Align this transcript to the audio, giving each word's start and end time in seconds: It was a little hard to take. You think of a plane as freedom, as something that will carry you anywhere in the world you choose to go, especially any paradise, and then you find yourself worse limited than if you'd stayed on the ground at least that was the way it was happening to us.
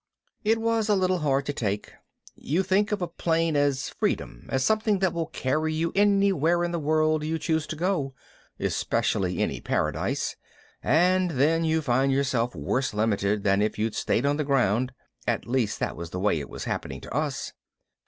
It 0.43 0.57
was 0.59 0.89
a 0.89 0.95
little 0.95 1.19
hard 1.19 1.45
to 1.45 1.53
take. 1.53 1.93
You 2.33 2.63
think 2.63 2.91
of 2.91 3.03
a 3.03 3.07
plane 3.07 3.55
as 3.55 3.87
freedom, 3.89 4.47
as 4.49 4.65
something 4.65 4.97
that 4.97 5.13
will 5.13 5.27
carry 5.27 5.75
you 5.75 5.91
anywhere 5.93 6.63
in 6.63 6.71
the 6.71 6.79
world 6.79 7.23
you 7.23 7.37
choose 7.37 7.67
to 7.67 7.75
go, 7.75 8.15
especially 8.59 9.37
any 9.37 9.61
paradise, 9.61 10.35
and 10.81 11.29
then 11.29 11.63
you 11.63 11.83
find 11.83 12.11
yourself 12.11 12.55
worse 12.55 12.95
limited 12.95 13.43
than 13.43 13.61
if 13.61 13.77
you'd 13.77 13.93
stayed 13.93 14.25
on 14.25 14.37
the 14.37 14.43
ground 14.43 14.91
at 15.27 15.45
least 15.45 15.79
that 15.79 15.95
was 15.95 16.09
the 16.09 16.19
way 16.19 16.39
it 16.39 16.49
was 16.49 16.63
happening 16.63 16.99
to 17.01 17.13
us. 17.15 17.53